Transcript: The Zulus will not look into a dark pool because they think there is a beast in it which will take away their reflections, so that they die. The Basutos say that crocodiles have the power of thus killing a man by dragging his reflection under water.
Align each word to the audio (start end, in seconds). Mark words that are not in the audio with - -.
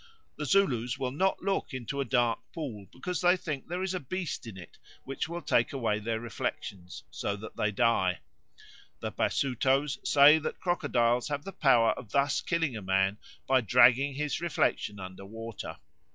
The 0.35 0.47
Zulus 0.47 0.97
will 0.97 1.11
not 1.11 1.43
look 1.43 1.75
into 1.75 2.01
a 2.01 2.05
dark 2.05 2.39
pool 2.53 2.87
because 2.91 3.21
they 3.21 3.37
think 3.37 3.67
there 3.67 3.83
is 3.83 3.93
a 3.93 3.99
beast 3.99 4.47
in 4.47 4.57
it 4.57 4.79
which 5.03 5.29
will 5.29 5.43
take 5.43 5.73
away 5.73 5.99
their 5.99 6.19
reflections, 6.19 7.03
so 7.11 7.35
that 7.35 7.55
they 7.55 7.69
die. 7.71 8.21
The 9.01 9.11
Basutos 9.11 9.99
say 10.03 10.39
that 10.39 10.59
crocodiles 10.59 11.27
have 11.27 11.43
the 11.45 11.51
power 11.51 11.91
of 11.91 12.09
thus 12.13 12.41
killing 12.41 12.75
a 12.75 12.81
man 12.81 13.19
by 13.45 13.61
dragging 13.61 14.15
his 14.15 14.41
reflection 14.41 14.99
under 14.99 15.23
water. 15.23 15.77